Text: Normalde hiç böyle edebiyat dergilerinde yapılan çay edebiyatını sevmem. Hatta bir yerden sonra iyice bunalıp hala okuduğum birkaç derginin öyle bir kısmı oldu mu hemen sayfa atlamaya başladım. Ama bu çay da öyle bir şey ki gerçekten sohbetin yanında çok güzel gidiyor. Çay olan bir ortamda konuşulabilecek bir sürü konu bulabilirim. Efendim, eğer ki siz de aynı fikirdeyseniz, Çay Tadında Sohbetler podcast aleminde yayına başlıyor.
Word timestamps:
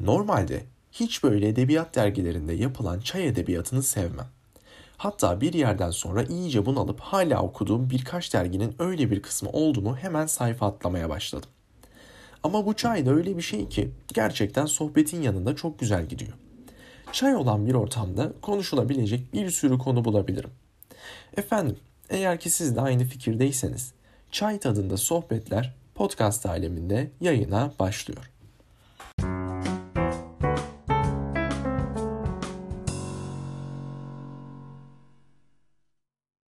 Normalde 0.00 0.64
hiç 0.92 1.22
böyle 1.22 1.48
edebiyat 1.48 1.94
dergilerinde 1.94 2.52
yapılan 2.52 3.00
çay 3.00 3.28
edebiyatını 3.28 3.82
sevmem. 3.82 4.26
Hatta 4.96 5.40
bir 5.40 5.52
yerden 5.52 5.90
sonra 5.90 6.22
iyice 6.22 6.66
bunalıp 6.66 7.00
hala 7.00 7.42
okuduğum 7.42 7.90
birkaç 7.90 8.34
derginin 8.34 8.74
öyle 8.78 9.10
bir 9.10 9.22
kısmı 9.22 9.50
oldu 9.50 9.80
mu 9.80 9.96
hemen 9.96 10.26
sayfa 10.26 10.66
atlamaya 10.66 11.08
başladım. 11.08 11.50
Ama 12.42 12.66
bu 12.66 12.74
çay 12.74 13.06
da 13.06 13.10
öyle 13.10 13.36
bir 13.36 13.42
şey 13.42 13.68
ki 13.68 13.90
gerçekten 14.14 14.66
sohbetin 14.66 15.22
yanında 15.22 15.56
çok 15.56 15.78
güzel 15.78 16.06
gidiyor. 16.06 16.32
Çay 17.12 17.36
olan 17.36 17.66
bir 17.66 17.74
ortamda 17.74 18.32
konuşulabilecek 18.42 19.32
bir 19.32 19.50
sürü 19.50 19.78
konu 19.78 20.04
bulabilirim. 20.04 20.50
Efendim, 21.36 21.76
eğer 22.10 22.40
ki 22.40 22.50
siz 22.50 22.76
de 22.76 22.80
aynı 22.80 23.04
fikirdeyseniz, 23.04 23.92
Çay 24.30 24.58
Tadında 24.58 24.96
Sohbetler 24.96 25.74
podcast 25.94 26.46
aleminde 26.46 27.10
yayına 27.20 27.72
başlıyor. 27.78 28.30